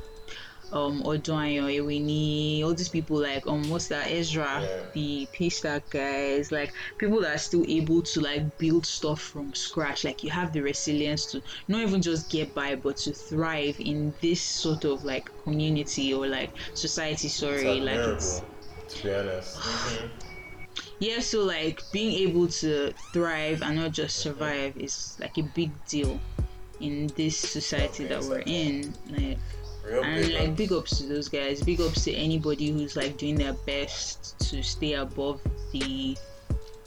[0.72, 4.92] um Odunayo, Eweniyi, all these people like um what's that Ezra, Yeah.
[4.94, 10.04] the Paystack guys, like people that are still able to like build stuff from scratch.
[10.06, 14.16] Like you have the resilience to not even just get by but to thrive in
[14.22, 17.78] this sort of like community or like society, sorry.
[17.78, 18.44] It's like it's
[18.90, 19.58] to be honest.
[21.00, 25.84] Yeah so like being able to thrive and not just survive is like a big
[25.86, 26.24] deal
[26.82, 29.38] in this society that we're in like
[29.84, 30.58] Real and big like ups.
[30.58, 31.62] big ups to those guys.
[31.64, 35.42] Big ups to anybody who's like doing their best to stay above
[35.72, 36.16] the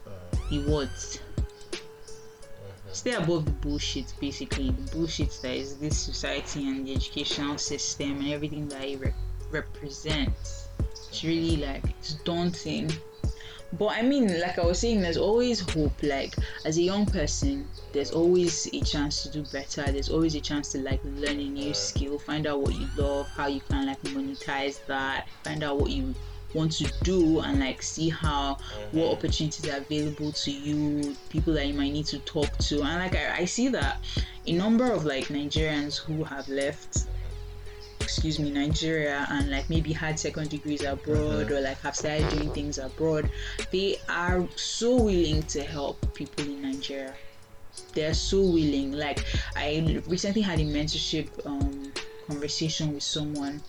[0.06, 0.10] Uh,
[0.50, 1.20] the what?
[2.92, 4.70] Stay above the bullshit basically.
[4.70, 9.14] The bullshit that is this society and the educational system and everything that it rep-
[9.50, 10.68] represents.
[11.08, 12.92] It's really like it's daunting
[13.78, 15.92] but i mean like i was saying there's always hope.
[16.02, 16.34] Like
[16.64, 19.84] as a young person there's always a chance to do better.
[19.90, 23.28] There's always a chance to like learn a new skill find out what you love
[23.28, 26.14] how you can like monetize that find out what you
[26.54, 28.56] want to do and like see how
[28.92, 29.12] what mm-hmm.
[29.12, 32.82] opportunities are available to you people that you might need to talk to.
[32.82, 33.98] And like I, I see that
[34.46, 37.06] a number of like nigerians who have left
[38.04, 42.50] excuse me nigeria and like maybe had second degrees abroad or like have started doing
[42.52, 43.30] things abroad
[43.72, 47.14] they are so willing to help people in nigeria.
[47.94, 48.92] They're so willing.
[48.92, 49.24] Like
[49.56, 51.92] i recently had a mentorship um
[52.28, 53.60] conversation with someone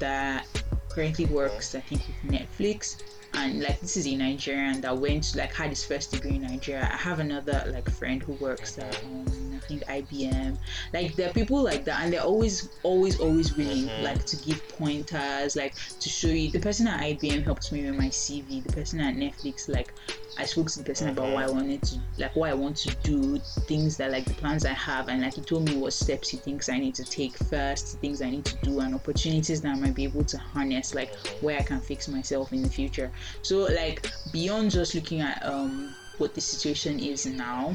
[0.00, 0.46] that
[0.88, 3.02] currently works i think with netflix.
[3.34, 6.88] And like this is a nigerian that went like had his first degree in nigeria.
[6.92, 10.56] I have another like friend who works at um, i think ibm
[10.92, 14.66] like there are people like that and they're always always always willing like to give
[14.68, 16.50] pointers like to show you.
[16.50, 19.92] The person at ibm helps me with my cv the person at netflix like
[20.36, 22.94] i spoke to the person about why i wanted to like what i want to
[23.02, 26.28] do things that like the plans i have and like he told me what steps
[26.28, 29.76] he thinks i need to take first things i need to do and opportunities that
[29.76, 33.10] i might be able to harness like where i can fix myself in the future.
[33.42, 37.74] So like beyond just looking at um what the situation is now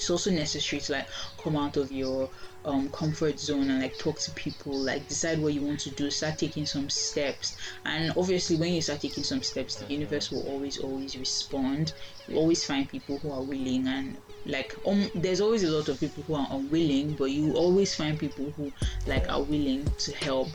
[0.00, 1.06] it's also necessary to like
[1.42, 2.30] come out of your
[2.64, 6.10] um comfort zone and like talk to people like decide what you want to do
[6.10, 7.58] start taking some steps.
[7.84, 11.92] And obviously when you start taking some steps the universe will always always respond.
[12.28, 16.00] You always find people who are willing and like um there's always a lot of
[16.00, 18.72] people who are unwilling but you always find people who
[19.06, 20.48] like are willing to help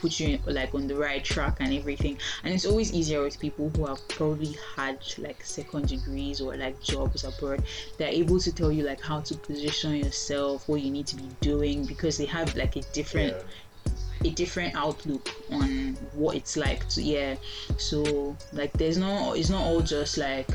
[0.00, 2.18] put you like on the right track and everything.
[2.44, 6.80] And it's always easier with people who have probably had like second degrees or like
[6.82, 7.62] jobs abroad.
[7.98, 11.28] They're able to tell you like how to position yourself what you need to be
[11.40, 14.30] doing because they have like a different Yeah.
[14.30, 17.36] a different outlook on what it's like to yeah.
[17.78, 20.48] So like there's no it's not all just like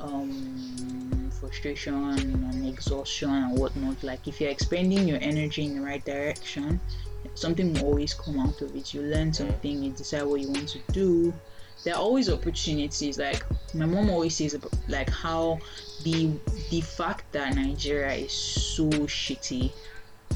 [0.00, 4.02] um frustration and exhaustion and whatnot.
[4.02, 6.80] Like if you're expending your energy in the right direction
[7.34, 8.94] something will always come out of it.
[8.94, 11.32] You learn something you decide what you want to do.
[11.84, 13.18] There are always opportunities.
[13.18, 13.44] Like
[13.74, 15.58] my mom always says about like how
[16.02, 16.32] the
[16.70, 19.72] the fact that nigeria is so shitty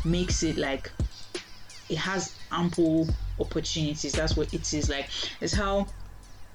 [0.04, 0.90] makes it like
[1.88, 3.08] it has ample
[3.40, 4.12] opportunities.
[4.12, 4.88] That's what it is.
[4.88, 5.08] Like
[5.40, 5.87] it's how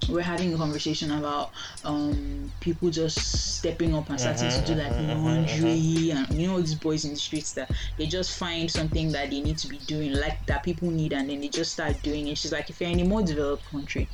[0.09, 1.51] we're having a conversation about
[1.83, 6.39] um people just stepping up and starting to do uh-huh, like uh-huh, laundry uh-huh, and
[6.41, 9.57] you know these boys in the streets that they just find something that they need
[9.57, 12.37] to be doing like that people need and then they just start doing it.
[12.37, 14.07] She's like if you're in a more developed country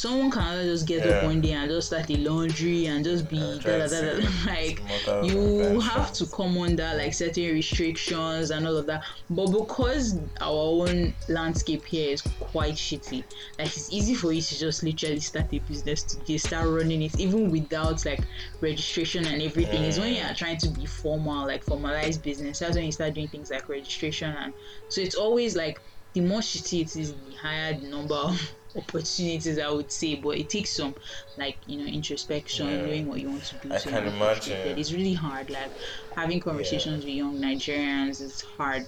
[0.00, 3.36] someone cannot just get up one day and just start the laundry and just be
[3.36, 4.80] Yeah, da, da, da, da, like
[5.22, 9.04] you have to come under like certain restrictions and all of that.
[9.28, 13.24] But because our own landscape here is quite shitty
[13.58, 17.20] like it's easy for you to just literally start a business today start running it
[17.20, 18.24] even without like
[18.62, 19.84] registration and everything.
[19.84, 23.28] It's when you're trying to be formal like formalized business that's when you start doing
[23.28, 24.54] things like registration and
[24.88, 25.78] so it's always like
[26.14, 28.40] the more shitty it is the higher the number of
[28.76, 30.94] opportunities i would say but it takes some
[31.36, 32.76] like you know introspection Yeah.
[32.82, 34.78] knowing what you want to do I so can imagine.
[34.78, 35.70] it's really hard like
[36.14, 38.86] having conversations with young nigerians is hard.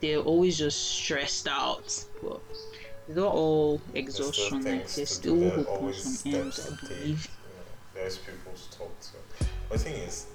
[0.00, 2.40] They're always just stressed out but
[3.08, 6.86] it's not all exhaustion like there's still hope on always some ends steps i to
[6.86, 7.28] take, believe.
[7.94, 9.46] There's people to talk to.
[9.68, 10.26] But the thing is,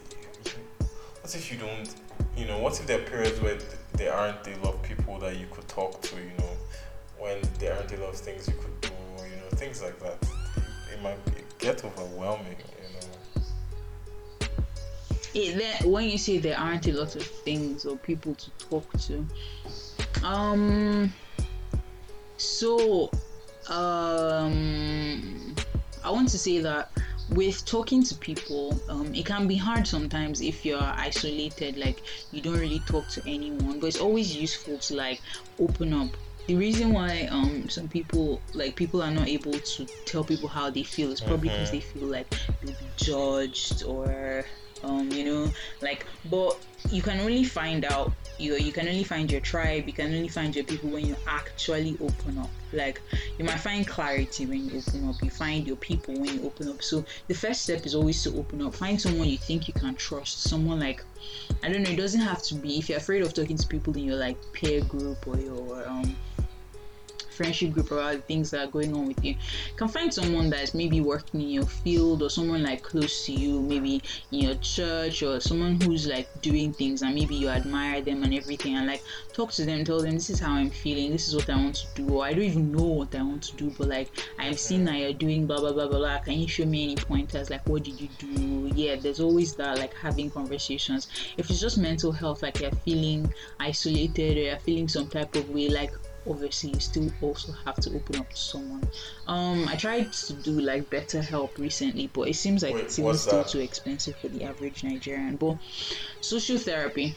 [1.22, 1.90] what if you don't,
[2.36, 5.18] you know, what if there are periods where th- there aren't a lot of people
[5.20, 6.50] that you could talk to, you know,
[7.18, 8.73] when there aren't a lot of things you could do, you know,
[9.64, 10.18] things like that.
[10.92, 11.18] It, might
[11.58, 14.22] get overwhelming, you know.
[15.34, 18.92] it, then when you say there aren't a lot of things or people to talk
[19.00, 19.26] to
[20.24, 21.12] um
[22.38, 23.10] so
[23.70, 25.56] um
[26.04, 26.92] i want to say that
[27.30, 32.42] with talking to people um, it can be hard sometimes if you're isolated like you
[32.42, 35.22] don't really talk to anyone but it's always useful to like
[35.60, 36.10] open up
[36.48, 40.70] the reason why um some people like people are not able to tell people how
[40.70, 42.30] they feel is probably because they feel like
[42.62, 44.46] they'll be judged or
[44.84, 46.58] um you know like but
[46.90, 50.28] you can only find out you you can only find your tribe you can only
[50.28, 52.50] find your people when you actually open up.
[52.72, 53.02] Like
[53.38, 56.70] you might find clarity when you open up you find your people when you open
[56.70, 56.82] up.
[56.82, 59.96] So the first step is always to open up find someone you think you can
[59.96, 61.04] trust someone like
[61.64, 63.96] i don't know it doesn't have to be if you're afraid of talking to people
[63.96, 66.16] in your like peer group or your um
[67.34, 69.32] friendship group about the things that are going on with you.
[69.32, 73.32] you can find someone that's maybe working in your field or someone like close to
[73.32, 78.02] you maybe in your church or someone who's like doing things and maybe you admire
[78.02, 81.12] them and everything and like talk to them tell them this is how i'm feeling.
[81.12, 82.10] This is what i want to do.
[82.10, 84.98] Or i don't even know what i want to do but like I've seen that
[84.98, 86.20] you're doing blah blah blah blah blah.
[86.20, 87.50] Can you show me any pointers?
[87.50, 88.72] Like what did you do?
[88.76, 91.08] Yeah there's always that like having conversations.
[91.38, 95.50] If it's just mental health like you're feeling isolated or you're feeling some type of
[95.50, 95.94] way like
[96.28, 98.88] obviously you still also have to open up to someone
[99.28, 103.14] um i tried to do like BetterHelp recently but it seems like Wait, it's even
[103.16, 103.48] still that?
[103.50, 105.58] too expensive for the average nigerian but
[106.22, 107.16] social therapy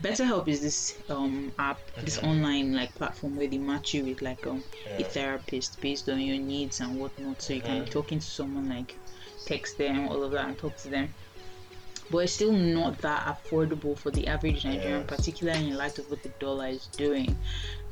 [0.00, 4.46] BetterHelp is this um app, this online like platform where they match you with like
[4.46, 4.64] um
[4.98, 7.42] a therapist based on your needs and whatnot.
[7.42, 8.96] So you can be talking to someone like
[9.44, 11.12] text them, all of that, and talk to them.
[12.10, 15.08] But it's still not that affordable for the average Nigerian, Yes.
[15.08, 17.36] particularly in light of what the dollar is doing.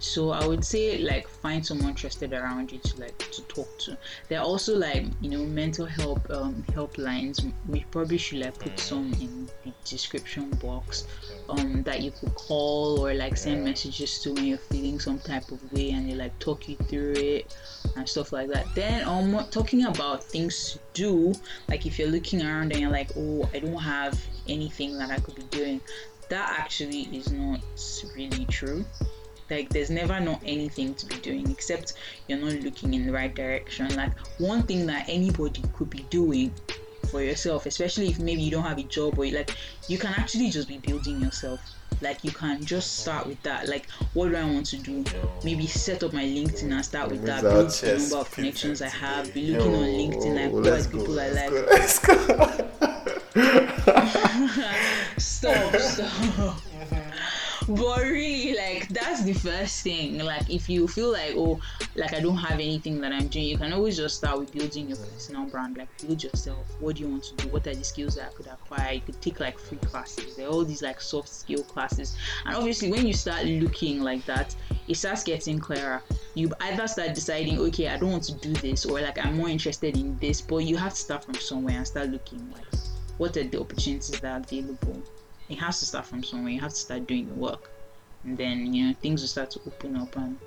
[0.00, 3.98] So I would say like find someone trusted around you to like to talk to.
[4.28, 7.52] There are also like you know mental help um, helplines.
[7.68, 11.06] We probably should like put some in the description box
[11.50, 15.50] um that you could call or like send messages to when you're feeling some type
[15.50, 17.54] of way and they like talk you through it
[17.94, 18.74] and stuff like that.
[18.74, 21.34] Then um talking about things to do,
[21.68, 25.18] like if you're looking around and you're like, oh I don't have anything that I
[25.18, 25.82] could be doing,
[26.30, 27.60] that actually is not
[28.16, 28.82] really true
[29.50, 31.94] like there's never not anything to be doing except
[32.28, 33.94] you're not looking in the right direction.
[33.96, 36.52] Like one thing that anybody could be doing
[37.10, 39.50] for yourself especially if maybe you don't have a job or you like
[39.88, 41.60] you can actually just be building yourself.
[42.02, 43.68] Like you can just start with that.
[43.68, 45.04] Like what do i want to do?
[45.44, 47.42] Maybe set up my linkedin and start with that.
[47.42, 49.34] Build the number of connections i have.
[49.34, 50.36] Be looking on linkedin.
[50.36, 52.66] Like let's are go, people i let's like go, Let's go.
[55.18, 56.62] stop stop
[57.68, 60.18] but really like that's the first thing.
[60.18, 61.60] Like if you feel like oh
[61.94, 64.88] like i don't have anything that i'm doing you can always just start with building
[64.88, 65.76] your personal brand.
[65.76, 66.66] Like build yourself.
[66.80, 67.48] What do you want to do?
[67.48, 68.94] What are the skills that i could acquire?
[68.94, 70.36] You could take like free classes.
[70.36, 72.16] There are all these like soft skill classes.
[72.46, 74.54] And obviously when you start looking like that
[74.88, 76.02] it starts getting clearer.
[76.34, 79.48] You either start deciding okay i don't want to do this or like i'm more
[79.48, 82.80] interested in this but you have to start from somewhere and start looking like
[83.18, 85.02] what are the opportunities that are available
[85.50, 86.52] it has to start from somewhere.
[86.52, 87.70] You have to start doing the work,
[88.24, 90.38] and then you know things will start to open up, and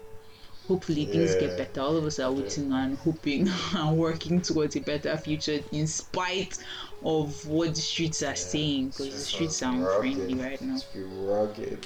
[0.68, 1.82] hopefully things get better.
[1.82, 6.58] All of us are waiting and hoping and working towards a better future, in spite
[7.04, 10.76] of what the streets are saying, because the streets are unfriendly right now.
[10.76, 11.86] It's rugged.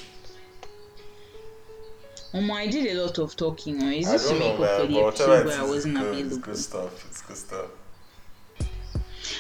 [2.33, 3.81] Um, I did a lot of talking.
[3.81, 6.07] Or is I this to make know, up for the episode where I wasn't good.
[6.07, 6.37] It's available?
[6.39, 7.05] good stuff.
[7.09, 7.69] It's good stuff.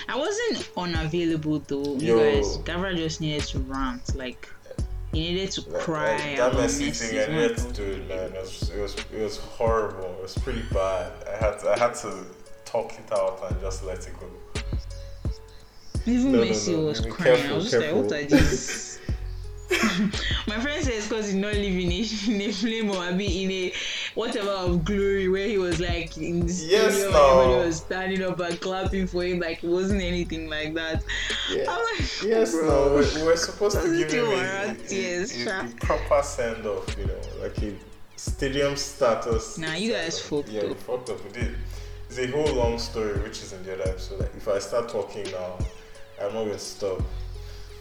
[0.09, 1.95] I wasn't unavailable though.
[1.97, 4.15] You guys, Gavra just needed to rant.
[4.15, 4.47] Like
[5.11, 8.31] he needed to Like, cry like, that messy thing I needed to do it, man.
[8.33, 10.15] It was, it was it was horrible.
[10.19, 11.11] It was pretty bad.
[11.27, 12.23] I had to, I had to
[12.65, 14.27] talk it out and just let it go.
[16.05, 16.85] Even No, no, Messi no.
[16.85, 17.45] was Be crying.
[17.47, 18.37] I was just like, what are careful.
[18.37, 18.99] these?
[20.47, 22.05] My friend says because he's not living in a,
[22.45, 23.73] in a flame or mean in a
[24.17, 27.39] whatever of glory where he was like in the Yes, studio now.
[27.41, 31.03] everybody was standing up and clapping for him like it wasn't anything like that.
[31.51, 31.65] Yeah.
[31.69, 35.43] I'm like, Yes, no, we, we were supposed to give him a, a, tears, a,
[35.45, 35.61] sha.
[35.61, 37.73] a proper send off, you know, like a
[38.15, 39.57] stadium status.
[39.57, 40.77] Nah, you guys fucked Yeah, we up.
[40.79, 41.23] fucked up.
[41.23, 41.55] We did.
[42.09, 44.21] It's a whole long story, which is in the other episode.
[44.21, 45.57] Like, if I start talking now,
[46.21, 47.01] I'm not gonna stop.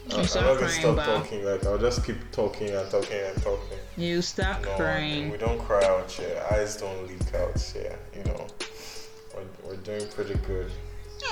[0.09, 1.45] Start not gonna crying stop talking.
[1.45, 3.79] Like, I'll just keep talking and talking and talking.
[3.97, 5.31] You start No, crying.
[5.31, 6.43] we don't cry out here.
[6.53, 7.99] Eyes don't leak out here.
[8.17, 8.47] You know,
[9.35, 10.71] we're, we're doing pretty good.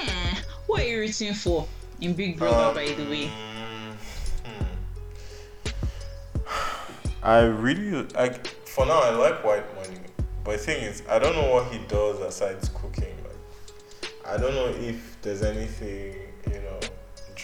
[0.00, 0.34] Eh,
[0.66, 1.68] what are you rooting for
[2.00, 3.26] in Big Brother, Um, by the way?
[3.28, 3.92] hmm.
[7.22, 8.30] I really, I,
[8.66, 10.00] for now, I like White Money,
[10.42, 13.14] but the thing is, I don't know what he does aside cooking.
[13.24, 16.23] Like, I don't know if there's anything, you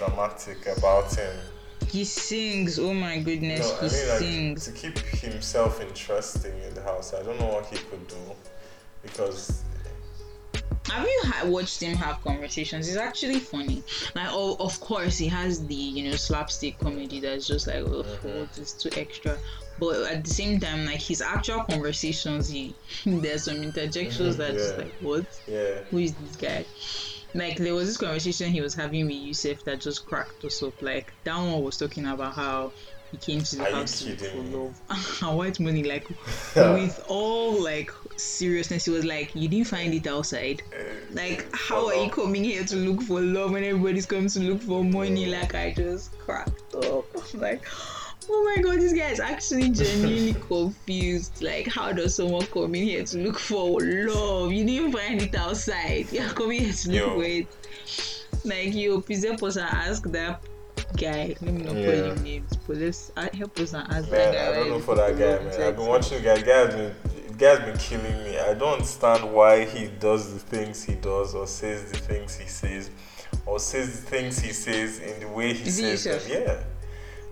[0.00, 1.36] dramatic about him.
[1.88, 2.78] He sings.
[2.78, 4.64] Oh my goodness, I he mean, like sings.
[4.66, 7.12] to keep himself interesting in the house.
[7.14, 8.16] I don't know what he could do
[9.02, 9.62] because
[10.88, 12.88] Have you ha- watched him have conversations?
[12.88, 13.82] It's actually funny.
[14.14, 18.02] Like, oh, of course, he has the you know slapstick comedy that's just like, oh,
[18.04, 18.40] Mhm.
[18.40, 19.36] what is too extra.
[19.78, 22.74] But at the same time, like his actual conversations, he
[23.06, 24.84] there's some interjections Mhm, that's just yeah.
[24.84, 25.26] like, what?
[25.46, 25.74] Yeah.
[25.90, 26.64] Who is this guy?
[27.34, 30.80] Like there was this conversation he was having with Yousef that just cracked us up.
[30.82, 32.72] Like that one was talking about how
[33.10, 34.80] he came to the Are house to look for love
[35.22, 35.82] and white money.
[35.82, 36.08] Like
[36.56, 40.62] with all like seriousness, he was like, "You didn't find it outside."
[41.12, 44.62] Like, how are you coming here to look for love when everybody's coming to look
[44.62, 45.26] for money?
[45.26, 47.04] Like, I just cracked up.
[47.34, 47.64] I'm like,
[48.32, 51.42] oh my god, this guy is actually genuinely confused.
[51.42, 54.52] Like, how does someone come in here to look for love?
[54.52, 56.06] You didn't find it outside.
[56.12, 58.26] You're coming here to look for it.
[58.44, 60.42] Like, yo, please help us and ask that
[60.96, 61.34] guy.
[61.40, 62.14] Let me not call Yeah.
[62.14, 64.50] him names, but let's uh, help us and ask Man, that guy.
[64.50, 65.62] I don't know for that guy, man.
[65.62, 66.40] I've been watching the guy.
[66.40, 66.94] Guy has been,
[67.36, 68.38] guy has been killing me.
[68.38, 72.46] I don't understand why he does the things he does or says the things he
[72.46, 72.90] says
[73.46, 76.42] or says the things he says in the way he Is he says them.
[76.42, 76.62] Yeah.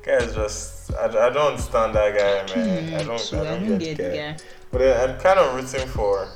[0.03, 2.95] Guy is just, I, I don't understand that guy, man.
[2.95, 4.17] I Hmm, don't, so I don't, get, the guy.
[4.33, 4.37] guy.
[4.71, 6.29] But I'm kind of rooting for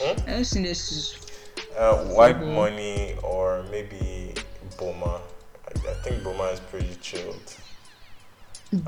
[0.00, 1.18] I don't think this is
[1.76, 2.54] uh, White Mhm.
[2.54, 4.34] Money or maybe
[4.78, 5.20] Boma.
[5.66, 7.54] I, I think Boma is pretty chilled.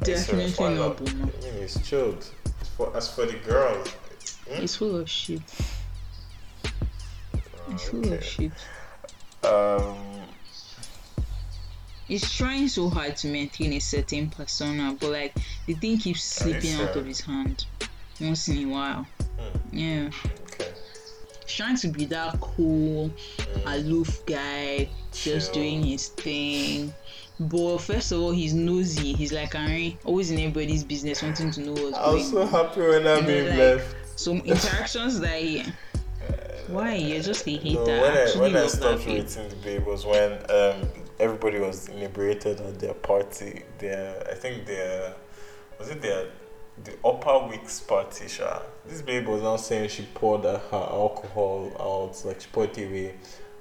[0.04, 0.26] Serious?
[0.26, 1.10] definitely not Boma.
[1.12, 2.24] I mean, it's chilled.
[2.76, 3.88] For, as for the girls,
[4.48, 4.62] hmm?
[4.62, 5.42] It's full of shit.
[7.70, 8.14] It's full okay.
[8.16, 8.52] of shit.
[9.44, 9.96] Um,
[12.10, 15.32] He's trying so hard to maintain a certain persona, but like
[15.66, 17.66] the thing keeps slipping out of his hand
[18.20, 19.06] once in a while.
[19.38, 19.78] Hmm.
[19.78, 20.10] Yeah.
[20.52, 20.72] okay.
[21.46, 26.92] Trying to be that cool, Mm, aloof guy, just doing his thing.
[27.38, 29.12] But first of all, he's nosy.
[29.12, 32.56] He's like Henry, always in everybody's business, wanting to know what's I was going so
[32.64, 34.18] happy when I being like, left.
[34.18, 35.64] Some interactions that he.
[36.66, 36.94] Why?
[36.94, 37.84] You're just a hater.
[37.84, 39.22] No, when I, when I stopped babe.
[39.22, 40.88] rating the babe was when um,
[41.20, 43.62] everybody was inebriated at their party.
[43.78, 45.14] Their, I think their,
[45.78, 46.26] was it their,
[46.82, 48.62] the upper weeks party, sha.
[48.86, 53.14] This babe was now saying she poured her alcohol out, like she poured it away,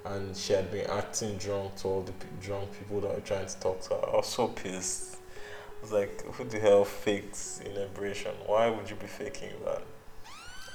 [0.06, 3.46] and she had been acting drunk to all the pe- drunk people that were trying
[3.46, 4.10] to talk to her.
[4.14, 5.18] I was so pissed.
[5.46, 8.32] I was like, who the hell fakes inebriation?
[8.46, 9.84] Why would you be faking that?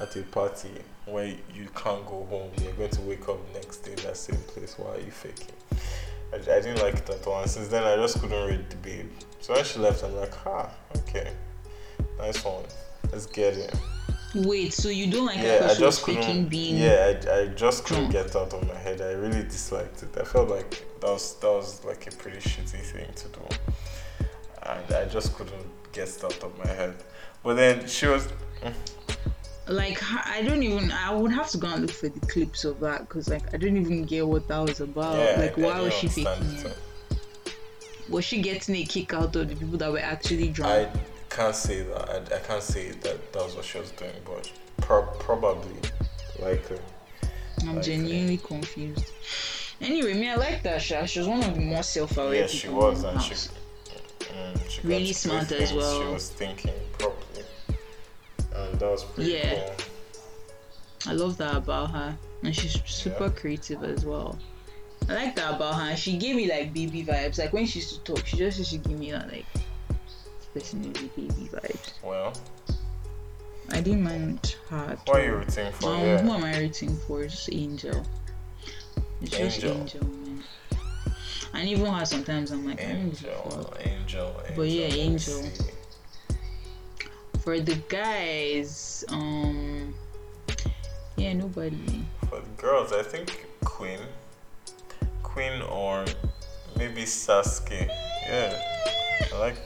[0.01, 0.71] at a party
[1.07, 4.39] where you can't go home, you're going to wake up next day in that same
[4.49, 4.75] place.
[4.79, 5.55] Why are you faking?
[6.33, 7.41] I, I didn't like it at all.
[7.41, 9.11] And since then, I just couldn't read the babe.
[9.41, 11.33] So when she left, I'm like, ah, okay,
[12.19, 12.65] nice one.
[13.13, 13.75] Let's get it.
[14.35, 16.49] Wait, so you don't like Yeah, I just couldn't.
[16.49, 19.01] being Yeah, I, I just couldn't get out of my head.
[19.01, 20.09] I really disliked it.
[20.19, 23.47] I felt like that was that was like a pretty shitty thing to do,
[24.63, 26.97] and I just couldn't get it out of my head.
[27.45, 28.27] But then she was.
[29.67, 32.81] Like I don't even I would have to go and look for the clips of
[32.81, 35.17] that because like I don't even get what that was about.
[35.17, 36.77] yeah, like why was she faking it.
[38.09, 40.91] Was she getting a kick out of the people that were actually drunk?
[40.91, 42.11] I can't say that.
[42.11, 45.75] I, I can't say that that was what she was doing, but pro- probably,
[46.39, 46.79] likely.
[47.63, 49.11] I'm like, genuinely confused.
[49.81, 51.07] Anyway, me I like that Sha.
[51.07, 54.87] She was one of the more self-aware Yeah, people she was, and she, mm, she
[54.87, 56.03] Really smart as well.
[56.03, 57.44] She was thinking properly,
[58.55, 59.55] and that was pretty Yeah.
[59.55, 59.75] cool.
[61.07, 63.31] I love that about her, and she's super Yeah.
[63.31, 64.39] creative as well.
[65.09, 65.97] I like that about her.
[65.97, 67.39] She gave me like baby vibes.
[67.39, 69.45] Like when she used to talk, she just used to give me that like
[70.55, 71.93] personally baby vibes.
[72.03, 72.33] Well,
[73.71, 74.97] I didn't mind her.
[75.07, 75.95] who are you rooting for?
[75.95, 76.19] Um, yeah.
[76.23, 77.23] Who am I rooting for?
[77.27, 78.03] Just Angel.
[79.21, 79.77] It's just Angel.
[79.81, 80.45] Angel, man.
[81.53, 83.75] And even her sometimes I'm like, I don't give a Angel.
[83.81, 84.43] Angel, Angel.
[84.57, 85.43] But yeah, Angel.
[87.45, 89.93] For the guys, um,
[91.19, 92.01] yeah, nobody.
[92.31, 94.01] For the girls, I think Queen,
[95.23, 96.07] Queen or
[96.79, 97.87] maybe Saskay.
[98.27, 98.59] Yeah,
[99.35, 99.59] I like.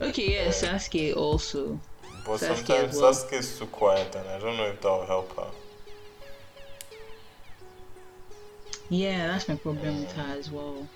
[0.00, 0.50] Okay, yeah, Yeah.
[0.50, 1.78] Saskay also.
[2.26, 3.14] But Saskay sometimes well.
[3.14, 5.50] Saskay is too quiet, and I don't know if that will help her.
[8.90, 10.88] Yeah, that's my problem with her as well.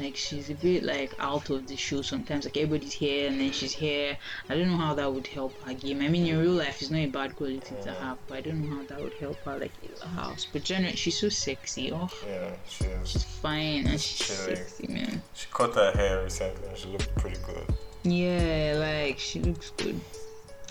[0.00, 2.44] Like she's a bit like out of the show sometimes.
[2.44, 4.16] Like everybody's here and then she's here.
[4.48, 6.00] I don't know how that would help her game.
[6.02, 8.62] I mean, in real life, it's not a bad quality to have, but I don't
[8.68, 10.46] know how that would help her like in the house.
[10.52, 11.92] But generally, she's so sexy.
[11.92, 13.08] Oh, Yeah, she is.
[13.10, 15.22] she's fine and she's sexy, man.
[15.34, 17.66] She cut her hair recently, and she looked pretty good.
[18.04, 20.00] Yeah, like she looks good.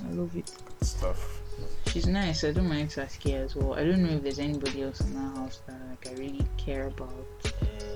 [0.07, 0.49] I love it.
[0.80, 1.41] Good stuff.
[1.88, 2.43] She's nice.
[2.43, 3.73] I don't mind Saskay as well.
[3.73, 6.88] I don't know if there's anybody else in our house that like I really care
[6.88, 7.11] about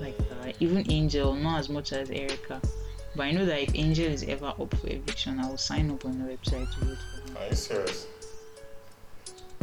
[0.02, 0.56] like that.
[0.60, 2.60] Even Angel, not as much as Erica.
[3.14, 6.04] But I know that if Angel is ever up for eviction, I will sign up
[6.04, 7.36] on the website to vote for him.
[7.36, 8.06] Are you serious?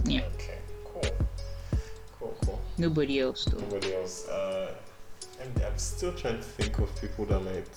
[0.06, 0.22] Yeah.
[0.36, 1.02] Okay, cool.
[2.20, 3.60] Cool, cool, Nobody else though.
[3.60, 4.28] Nobody else.
[4.28, 4.76] Uh,
[5.42, 7.68] I'm, I'm still trying to think of people that might.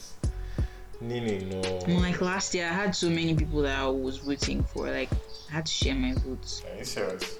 [1.00, 1.60] Nini, no.
[1.98, 4.88] Like last year, I had so many people that I was voting for.
[4.88, 5.10] Like,
[5.50, 6.62] I had to share my votes.
[6.70, 7.38] Are you serious?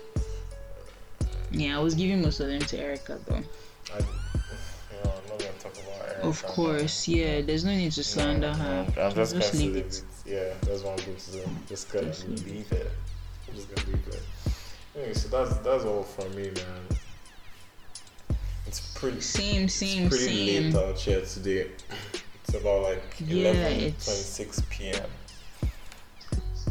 [1.53, 3.43] Yeah, I was giving most of them to Erica though.
[3.95, 4.01] I,
[6.23, 7.41] Of course, yeah.
[7.41, 8.87] There's no need to slander no, her.
[9.01, 10.03] I'm just, Just gonna leave it.
[10.27, 11.45] Yeah, that's what I'm going to do.
[11.69, 12.91] Just gonna Just leave leave it.
[13.49, 14.23] I'm just gonna leave it.
[14.97, 16.99] Anyway, so that's that's all from me, man.
[18.67, 19.21] It's pretty.
[19.21, 20.73] Same, same, it's pretty same.
[20.73, 21.71] late out here today.
[22.45, 24.05] It's about like Yeah, 11, it's-
[24.37, 25.07] 26 p.m.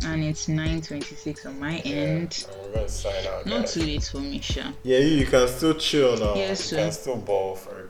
[0.04, 2.45] And it's 9:26 on my Yeah, end.
[2.49, 3.74] and we're gonna sign out, Not guys.
[3.76, 4.72] too late for me, Sha.
[4.84, 6.34] Yeah, you, you can still chill now.
[6.36, 7.80] Yes, you can still ball for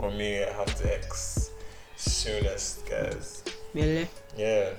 [0.00, 1.50] But me, I have to ex
[1.96, 3.42] soonest, guys.
[3.74, 4.08] Really?
[4.36, 4.70] Yeah.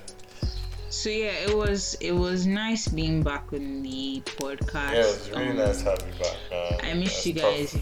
[0.90, 4.92] So yeah, it was it was nice being back on the podcast.
[4.92, 6.80] Yeah, it was really Um, nice having you back, man.
[6.90, 7.42] I missed you tough.
[7.54, 7.74] guys,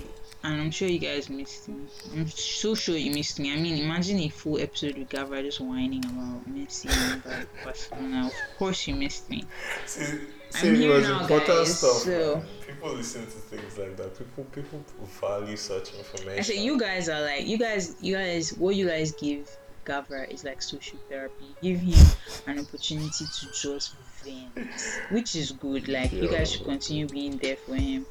[0.44, 1.86] and I'm sure you guys missed me.
[2.14, 3.52] I'm so sure you missed me.
[3.52, 8.26] I mean, imagine a full episode with Gavra just whining about Messi and about Barcelona.
[8.26, 9.44] Of course, you missed me.
[9.86, 10.20] See, I'm
[10.60, 11.96] see it here now, guys, stuff.
[12.02, 12.46] so- man.
[12.70, 14.16] People listen to things like that.
[14.16, 14.84] People people
[15.20, 16.38] value such information.
[16.38, 19.50] I said you guys are like you guys you guys what you guys give
[19.84, 21.46] Gavra is like social therapy.
[21.62, 22.06] Give him
[22.46, 24.70] an opportunity to just vent,
[25.10, 25.88] which is good.
[25.88, 28.06] Like you guys should continue being there for him.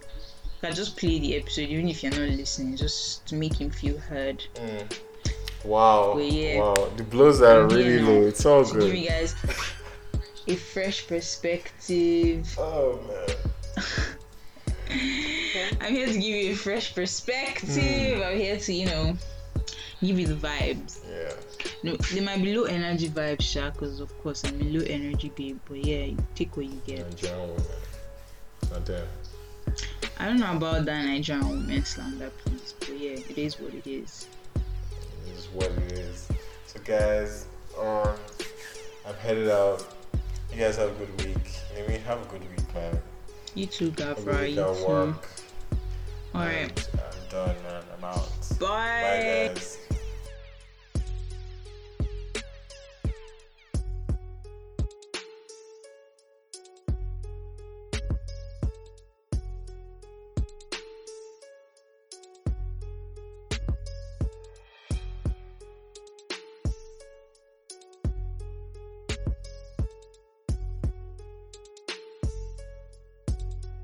[0.62, 3.97] Can just play the episode even if you're not listening, just to make him feel
[3.97, 4.43] heard.
[4.55, 4.99] Mm.
[5.64, 6.18] Wow.
[6.18, 6.60] Yeah.
[6.60, 6.89] Wow.
[6.97, 8.28] The blows are really low.
[8.28, 8.82] It's all good.
[8.82, 9.36] give you guys
[10.47, 12.53] a fresh perspective.
[12.57, 13.86] Oh man.
[15.81, 18.21] I'm here to give you a fresh perspective.
[18.21, 19.17] I'm here to, you know,
[20.01, 20.99] give you the vibes.
[21.07, 21.33] Yeah.
[21.83, 25.31] No, they might be low energy vibes, Sha, because of course I'm a low energy
[25.35, 25.59] babe.
[25.67, 27.07] But yeah, you take what you get.
[27.07, 27.63] Nigerian woman.
[28.71, 29.07] Not them.
[30.17, 32.73] I don't know about that Nigerian woman slander, please.
[32.79, 34.27] But yeah, it is what it is.
[34.55, 36.27] It is what it is.
[36.65, 37.45] So guys,
[37.79, 38.15] um,
[39.07, 39.85] I'm headed out.
[40.51, 41.59] You guys have a good week.
[41.75, 42.99] Maybe have a good week, man.
[43.55, 44.49] You too, Have a good Gavra.
[44.49, 44.87] You too.
[44.87, 45.27] work.
[46.35, 46.61] Alright.
[46.61, 47.83] And uh, I'm done, man.
[47.97, 48.29] I'm out.
[48.59, 48.67] Bye.
[48.67, 49.77] Bye, guys.